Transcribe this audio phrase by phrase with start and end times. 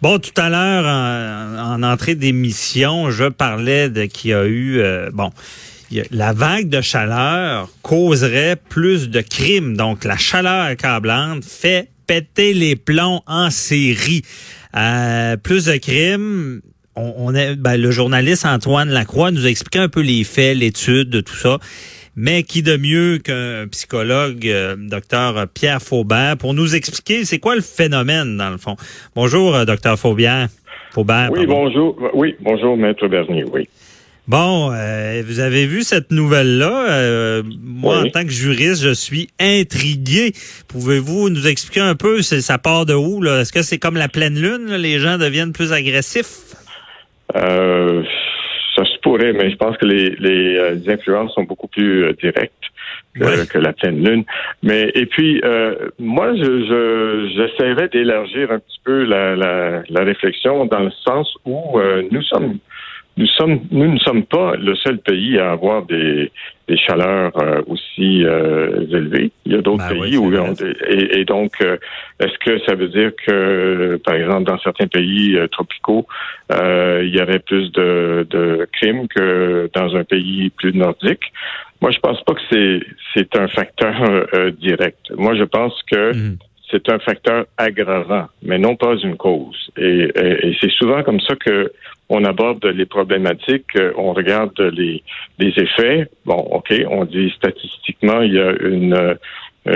[0.00, 5.10] Bon, tout à l'heure, en, entrée d'émission, je parlais de qu'il y a eu, euh,
[5.12, 5.32] bon,
[6.12, 9.76] la vague de chaleur causerait plus de crimes.
[9.76, 14.22] Donc, la chaleur accablante fait péter les plombs en série.
[14.76, 16.60] Euh, plus de crimes.
[16.94, 21.10] On, est, ben, le journaliste Antoine Lacroix nous a expliqué un peu les faits, l'étude,
[21.10, 21.58] de tout ça.
[22.20, 27.54] Mais qui de mieux qu'un psychologue, euh, docteur Pierre Faubert, pour nous expliquer c'est quoi
[27.54, 28.74] le phénomène dans le fond?
[29.14, 30.48] Bonjour, euh, docteur Faubert.
[30.90, 31.96] Faubert oui, bonjour.
[32.14, 33.68] Oui, bonjour, maître Bernier, oui.
[34.26, 37.42] Bon, euh, vous avez vu cette nouvelle-là?
[37.62, 40.32] moi, en tant que juriste, je suis intrigué.
[40.66, 43.24] Pouvez-vous nous expliquer un peu, ça part de où?
[43.24, 44.74] Est-ce que c'est comme la pleine lune?
[44.74, 46.48] Les gens deviennent plus agressifs?
[47.36, 48.02] Euh,
[48.78, 52.12] ça se pourrait, mais je pense que les, les, euh, influences sont beaucoup plus euh,
[52.12, 52.52] directes
[53.14, 54.24] que, la pleine lune.
[54.62, 60.66] Mais et puis euh, moi, je j'essaierais d'élargir un petit peu la, la, la, réflexion
[60.66, 62.58] dans le sens où nous sommes
[63.18, 66.30] nous sommes, nous ne sommes pas le seul pays à avoir des,
[66.68, 69.32] des chaleurs euh, aussi euh, élevées.
[69.44, 71.78] Il y a d'autres ben pays où et, et, donc euh,
[72.20, 76.06] est-ce que ça veut dire que par exemple dans certains pays tropicaux
[76.50, 81.32] il y aurait plus de, de crimes que dans un pays plus nordique?
[81.80, 82.80] Moi je pense pas que c'est
[83.14, 83.94] c'est un facteur
[84.60, 84.98] direct.
[85.16, 86.36] Moi je pense que mhm
[86.70, 89.70] c'est un facteur aggravant, mais non pas une cause.
[89.76, 90.10] Et,
[90.60, 91.72] c'est souvent comme ça que
[92.10, 93.76] on aborde les problématiques.
[93.76, 95.02] Euh, on regarde les,
[95.38, 96.06] les effets.
[96.24, 99.18] Bon, ok, on dit statistiquement il y a une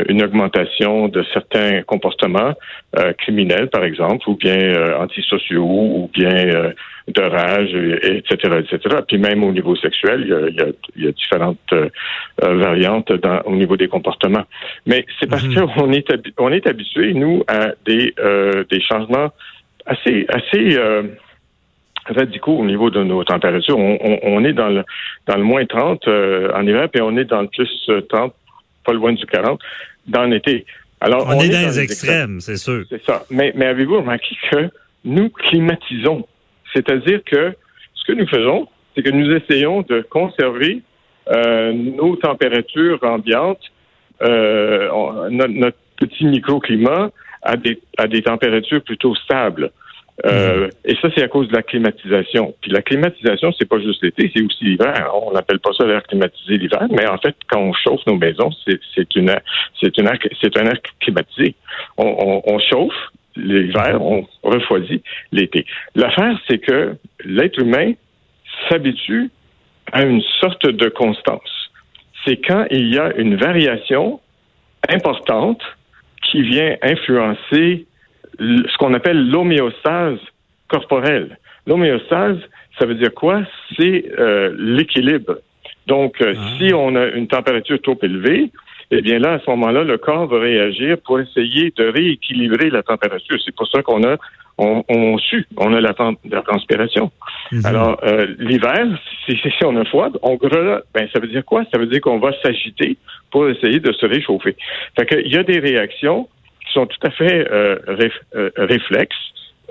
[0.09, 2.55] une augmentation de certains comportements
[2.99, 6.73] euh, criminels, par exemple, ou bien euh, antisociaux, ou bien
[7.09, 8.97] de rage, etc., etc.
[9.07, 10.67] Puis même au niveau sexuel, il y a, il y a,
[10.97, 11.89] il y a différentes euh,
[12.39, 14.45] variantes dans, au niveau des comportements.
[14.87, 15.67] Mais c'est parce mhm.
[15.67, 16.07] qu'on est
[16.39, 19.33] on est habitué nous à des euh, des changements
[19.85, 21.03] assez assez euh,
[22.07, 23.79] radicaux au niveau de nos températures.
[23.79, 24.85] On, on, on, est dans le
[25.27, 28.33] dans le moins 30 en hiver, puis on est dans le plus 30,
[28.85, 29.61] pas loin du 40,
[30.07, 30.65] dans l'été.
[31.01, 32.85] Alors on, est, dans, les extrêmes, c'est sûr.
[32.89, 33.25] C'est ça.
[33.31, 34.71] Mais, mais avez-vous remarqué que
[35.05, 36.27] nous climatisons?
[36.73, 37.55] C'est-à-dire que
[37.95, 40.83] ce que nous faisons, c'est que nous essayons de conserver
[41.29, 43.73] euh, nos températures ambiantes,
[44.23, 47.13] euh, notre, petit microclimat
[47.43, 49.71] à des, à des températures plutôt stables.
[50.25, 52.55] Euh, et ça, c'est à cause de la climatisation.
[52.61, 55.11] Puis la climatisation, c'est pas juste l'été, c'est aussi l'hiver.
[55.15, 58.51] On n'appelle pas ça l'air climatisé l'hiver, mais en fait, quand on chauffe nos maisons,
[58.67, 59.35] c'est une,
[59.81, 61.55] c'est une, c'est un air climatisé.
[61.97, 62.95] On, on, on chauffe,
[63.37, 65.03] l'hiver, on refroidit
[65.33, 65.67] l'été.
[65.95, 67.93] L'affaire, c'est que l'être humain
[68.69, 69.31] s'habitue
[69.93, 71.71] à une sorte de constance.
[72.25, 74.21] C'est quand il y a une variation
[74.89, 75.63] importante
[76.31, 77.87] qui vient influencer
[78.39, 80.19] ce qu'on appelle l'homéostase
[80.69, 81.39] corporelle.
[81.67, 82.39] L'homéostase,
[82.79, 83.43] ça veut dire quoi?
[83.77, 85.39] C'est euh, l'équilibre.
[85.87, 86.49] Donc, euh, ah.
[86.59, 88.51] si on a une température trop élevée,
[88.91, 92.83] eh bien là, à ce moment-là, le corps va réagir pour essayer de rééquilibrer la
[92.83, 93.37] température.
[93.45, 94.17] C'est pour ça qu'on a
[94.59, 95.95] on, on sue, on a la,
[96.31, 97.11] la transpiration.
[97.53, 97.67] Mhm.
[97.67, 98.87] Alors, euh, l'hiver,
[99.27, 100.85] si, si, on a froid, on grelotte.
[100.95, 101.65] Ben, ça veut dire quoi?
[101.73, 102.97] Ça veut dire qu'on va s'agiter
[103.31, 104.57] pour essayer de se réchauffer.
[104.99, 106.29] Fait qu'il y a des réactions
[106.73, 107.79] sont tout à fait euh,
[108.35, 109.17] euh, réflexes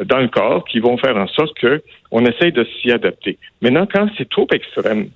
[0.06, 1.82] dans le corps qui vont faire en sorte que
[2.12, 3.38] on essaye de s'y adapter.
[3.62, 5.10] Maintenant, quand c'est trop extrême,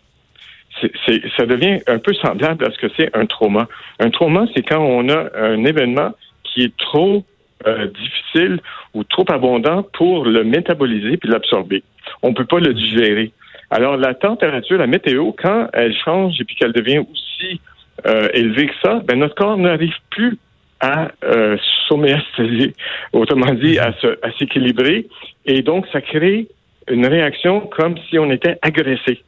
[1.37, 3.67] ça devient un peu semblable à ce que c'est un trauma.
[3.99, 6.11] Un trauma, c'est quand on a un événement
[6.43, 7.23] qui est trop
[7.65, 8.59] euh, difficile
[8.93, 11.83] ou trop abondant pour le métaboliser puis l'absorber.
[12.21, 13.31] On peut pas le digérer.
[13.71, 17.61] Alors la température, la météo, quand elle change et puis qu'elle devient aussi
[18.33, 20.37] élevée que ça, ben notre corps n'arrive plus
[20.85, 21.57] à euh,
[23.13, 23.93] autrement dit à,
[24.37, 25.07] s'équilibrer,
[25.45, 26.47] et donc ça crée
[26.89, 29.21] une réaction comme si on était agressé.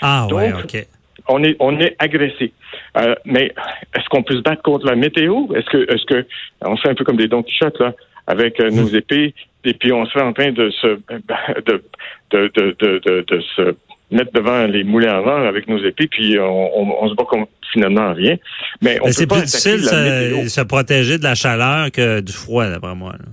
[0.00, 0.86] Ah ouais, ok.
[1.28, 2.52] On est, on est agressé.
[2.98, 3.52] Euh, mais
[3.96, 5.46] est-ce qu'on peut se battre contre la météo?
[5.54, 6.26] Est-ce que, est-ce que,
[6.60, 7.94] on fait un peu comme des Don Quichotte, là,
[8.28, 8.96] avec euh, nos hmm.
[8.96, 10.86] épées, et puis on serait en train de se,
[11.66, 11.82] de,
[12.30, 13.74] de, de, de, de se
[14.10, 17.50] mettre devant les moulins à vent avec nos épées, puis on, on, se bat contre
[17.72, 18.36] finalement rien.
[18.82, 22.94] Mais on c'est plus difficile de se protéger de la chaleur que du froid, d'après
[22.94, 23.12] moi.
[23.12, 23.26] Là.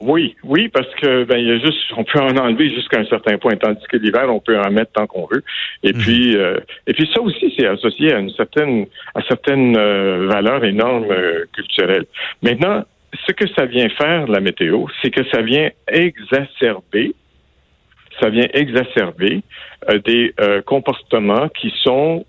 [0.00, 3.04] Oui, oui, parce que ben il y a juste, on peut en enlever jusqu'à un
[3.06, 5.42] certain point, tandis que l'hiver on peut en mettre tant qu'on veut.
[5.82, 5.98] Et mhm.
[6.00, 10.64] puis, euh, et puis ça aussi c'est associé à une certaine, à certaines euh, valeurs
[10.64, 12.06] et normes euh, culturelles.
[12.42, 12.84] Maintenant,
[13.26, 17.14] ce que ça vient faire la météo, c'est que ça vient exacerber,
[18.20, 19.42] ça vient exacerber
[20.04, 20.34] des
[20.66, 22.24] comportements qui sont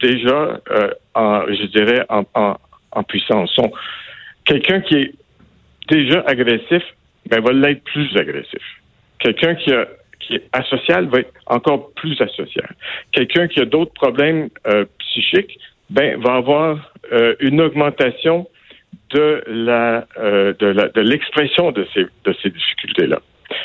[0.00, 0.60] déjà,
[1.14, 3.58] en, je dirais, en, puissance.
[4.44, 5.12] Quelqu'un qui est
[5.88, 6.82] déjà agressif
[7.26, 8.62] ben, va l'être plus agressif.
[9.18, 12.74] Quelqu'un qui, est asocial va être encore plus asocial.
[13.12, 15.58] Quelqu'un qui a d'autres problèmes euh, psychiques
[15.90, 18.48] ben, va avoir euh, une augmentation
[19.10, 23.20] de euh, l'expression de, ces de ces difficultés là.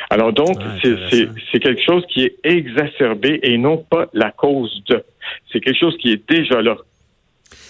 [0.09, 5.03] Alors donc ah, c'est quelque chose qui est exacerbé et non pas la cause de.
[5.51, 6.77] C'est quelque chose qui est déjà là.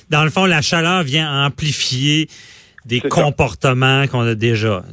[0.09, 2.27] Dans le fond, la chaleur vient amplifier
[2.85, 4.83] des comportements qu'on a déjà.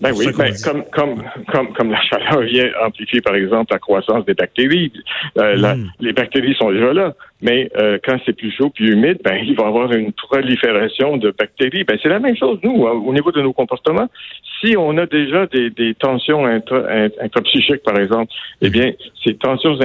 [0.00, 4.24] Ben oui, ben, comme, comme, comme, comme la chaleur vient amplifier, par exemple, la croissance
[4.24, 4.92] des bactéries.
[5.38, 5.88] Euh, hmm.
[6.00, 9.54] les bactéries sont déjà là, mais euh, quand c'est plus chaud, plus humide, ben, il
[9.54, 11.84] va y avoir une prolifération de bactéries.
[11.84, 14.08] Ben, c'est la même chose, nous, hein, au niveau de nos comportements.
[14.60, 16.82] Si on a déjà des, des tensions intra,
[17.20, 18.32] intrapsychiques, par exemple,
[18.62, 18.92] eh bien,
[19.24, 19.78] ces tensions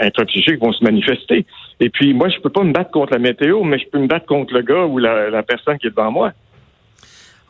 [0.00, 1.46] intrapsychiques vont se manifester.
[1.78, 4.08] Et puis, moi, je peux pas me battre contre la météo, mais je peux me
[4.08, 6.32] battre contre le gars ou la, la personne qui est devant moi.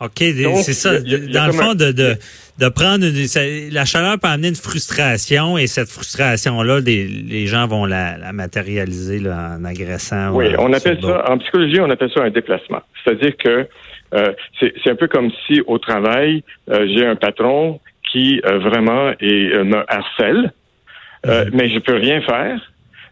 [0.03, 0.99] OK, c'est ça.
[1.01, 2.17] dans le fond, de, de,
[2.59, 3.05] de prendre
[3.73, 9.57] la chaleur peut amener une frustration et cette frustration-là, les gens vont la, matérialiser là,
[9.59, 10.33] en agressant.
[10.33, 12.83] Oui, on appelle ça, en psychologie, on appelle ça un déplacement.
[13.05, 13.69] C'est-à-dire que
[14.15, 19.13] euh, c'est un peu comme si au travail, euh, j'ai un patron qui euh, vraiment
[19.21, 20.53] est, me harcèle,
[21.25, 21.51] mm-hmm.
[21.53, 22.61] mais je peux rien faire.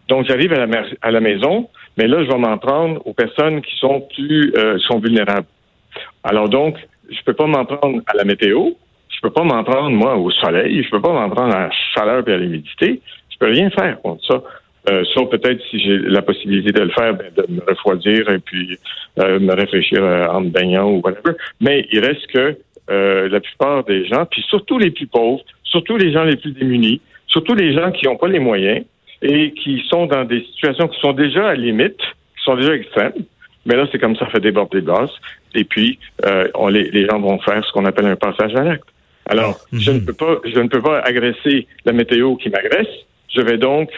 [0.08, 3.62] Donc j'arrive à la, à la maison, mais là, je vais m'en prendre aux personnes
[3.62, 4.52] qui sont plus
[4.88, 5.46] sont vulnérables.
[6.24, 6.76] Alors donc,
[7.10, 8.70] je peux pas m'en prendre à la météo,
[9.08, 11.70] je peux pas m'en prendre, moi, au soleil, je peux pas m'en prendre à la
[11.94, 13.00] chaleur et à l'humidité.
[13.30, 14.42] Je peux rien faire contre ça.
[14.88, 18.38] Euh, sauf peut-être si j'ai la possibilité de le faire, ben, de me refroidir et
[18.38, 18.78] puis
[19.18, 21.36] euh, me réfléchir euh, en me baignant ou whatever.
[21.60, 22.56] Mais il reste que
[22.90, 26.52] euh, la plupart des gens, puis surtout les plus pauvres, surtout les gens les plus
[26.52, 28.84] démunis, surtout les gens qui n'ont pas les moyens
[29.22, 33.12] et qui sont dans des situations qui sont déjà à limite, qui sont déjà extrêmes,
[33.70, 35.08] mais là, c'est comme ça fait déborder de gaz.
[35.54, 38.64] Et puis, euh, on, les, les, gens vont faire ce qu'on appelle un passage à
[38.64, 38.88] l'acte.
[39.26, 39.80] Alors, mhm.
[39.80, 42.88] je ne peux pas, je ne peux pas agresser la météo qui m'agresse.
[43.32, 43.90] Je vais donc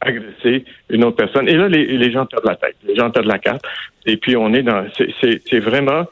[0.00, 1.48] agresser une autre personne.
[1.48, 2.76] Et là, les, les gens perdent la tête.
[2.86, 3.64] Les gens perdent la carte.
[4.04, 4.86] Et puis, on est dans,
[5.20, 6.06] c'est vraiment.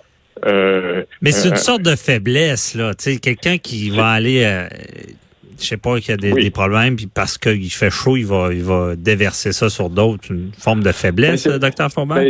[0.45, 2.95] Euh, Mais c'est une sorte de faiblesse, là.
[2.95, 4.45] Tu sais, quelqu'un qui va aller.
[4.45, 4.67] Euh,
[5.61, 8.49] je sais pas, qu'il y a des, problèmes, puis parce qu'il fait chaud, il va,
[8.53, 12.25] il va déverser ça sur d'autres, une forme de faiblesse, docteur Faubert?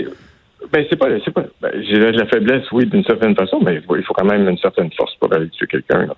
[0.74, 4.02] Ben, c'est pas, c'est pas, ben, j'ai la faiblesse, oui, d'une certaine façon, mais il
[4.02, 6.08] faut quand même une certaine force pour aller tuer quelqu'un.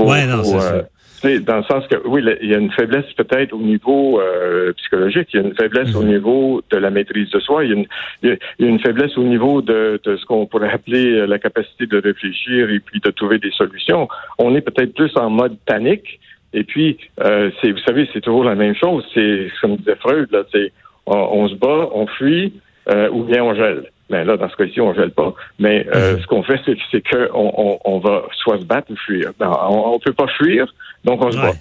[0.00, 0.82] Ouais, non, c'est euh,
[1.20, 1.40] ça.
[1.40, 5.28] Dans le sens que, oui, il y a une faiblesse peut-être au niveau euh, psychologique,
[5.34, 6.08] il y a une faiblesse au mhm.
[6.08, 7.86] niveau de la maîtrise de soi, il y a une,
[8.22, 11.38] il y a une faiblesse au niveau de, de ce qu'on pourrait appeler euh, la
[11.38, 14.08] capacité de réfléchir et puis de trouver des solutions.
[14.38, 16.18] On est peut-être plus en mode panique.
[16.54, 19.04] Et puis, euh, c'est, vous savez, c'est toujours la même chose.
[19.12, 20.72] C'est comme disait Freud, là, c'est
[21.04, 22.54] on, on se bat, on fuit,
[22.90, 23.90] euh, ou bien on gèle.
[24.10, 25.34] Mais là, dans ce cas-ci, on gèle pas.
[25.58, 26.22] Mais euh, mhm.
[26.22, 29.32] ce qu'on fait, c'est qu'on on, on, va soit se battre ou fuir.
[29.38, 30.72] Ben, on, ne peut pas fuir,
[31.04, 31.52] donc on se bat.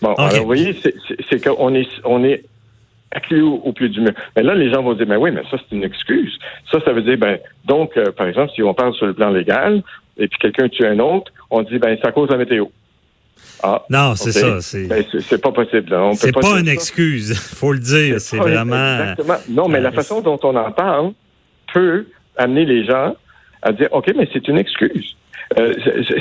[0.00, 0.76] Bon, alors vous voyez,
[1.28, 2.44] c'est qu'on est, on est
[3.10, 4.12] acculé au, pied du mur.
[4.36, 6.38] Mais là, les gens vont dire, mais oui, mais ça, c'est une excuse.
[6.70, 9.30] Ça, ça veut dire, ben, donc, euh, par exemple, si on parle sur le plan
[9.30, 9.82] légal,
[10.16, 12.66] et puis quelqu'un tue un autre, on dit, ben, c'est à cause de la météo.
[13.62, 14.60] Ah, non, c'est ça.
[14.60, 15.04] C'est ben,
[15.42, 15.96] pas possible.
[16.14, 18.20] C'est pas, pas une excuse, faut le dire.
[18.20, 19.00] C'est vraiment.
[19.00, 19.38] Exactement.
[19.48, 21.12] Non, mais la façon dont on en parle
[21.72, 22.06] peut
[22.36, 23.16] amener les gens
[23.62, 25.16] à dire OK, mais c'est une excuse.
[25.58, 25.72] Euh,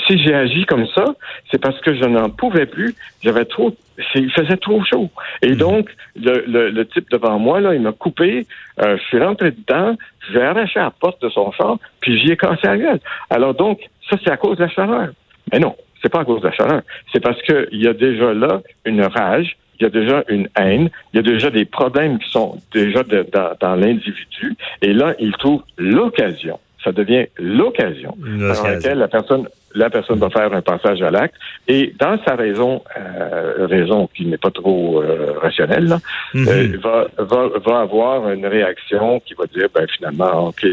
[0.08, 1.04] si j'ai agi comme ça,
[1.52, 2.95] c'est parce que je n'en pouvais plus.
[3.21, 3.76] J'avais trop,
[4.16, 5.09] il faisait trop chaud.
[5.42, 5.57] Et hmm.
[5.57, 8.47] donc, le, le, type devant moi, là, il m'a coupé.
[8.81, 9.97] Euh, je suis rentré dedans,
[10.31, 13.00] j'ai arraché la porte de son char, puis j'y ai cassé la gueule.
[13.30, 15.09] Alors donc, ça, c'est à cause de la chaleur.
[15.52, 16.81] Mais non, c'est pas à cause de la chaleur.
[17.11, 20.89] C'est parce qu'il y a déjà là une rage, il y a déjà une haine,
[21.13, 24.56] il y a déjà des problèmes qui sont déjà dans, l'individu.
[24.81, 26.59] Et là, il trouve l'occasion.
[26.83, 31.35] Ça devient l'occasion dans laquelle la personne la personne va faire un passage à l'acte
[31.68, 35.97] et dans sa raison euh, raison qui n'est pas trop euh, rationnelle
[36.33, 36.47] mhm.
[36.47, 40.66] euh, va, va, va avoir une réaction qui va dire ben finalement ok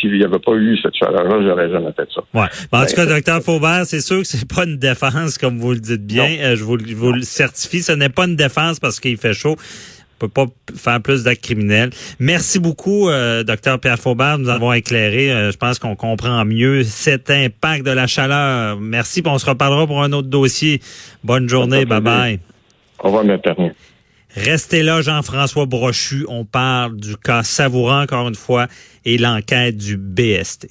[0.00, 2.22] s'il n'y avait pas eu cette chaleur-là, j'aurais jamais fait ça.
[2.34, 2.46] Ouais.
[2.72, 5.72] en tout cas, ben, docteur Faubert, c'est sûr que c'est pas une défense, comme vous
[5.72, 6.36] le dites bien.
[6.40, 7.82] Euh, je vous, vous le certifie.
[7.82, 9.56] Ce n'est pas une défense parce qu'il fait chaud.
[10.20, 11.90] On peut pas faire plus d'actes criminels.
[12.18, 14.38] Merci beaucoup, euh, docteur Pierre Faubert.
[14.38, 15.30] Nous avons éclairé.
[15.30, 18.80] Euh, je pense qu'on comprend mieux cet impact de la chaleur.
[18.80, 19.22] Merci.
[19.24, 20.80] on se reparlera pour un autre dossier.
[21.22, 21.84] Bonne journée.
[21.84, 22.40] Bye bye.
[22.98, 23.24] Au revoir.
[24.34, 26.24] Restez là, Jean-François Brochu.
[26.28, 28.68] On parle du cas savourant, encore une fois,
[29.04, 30.68] et l'enquête du BST.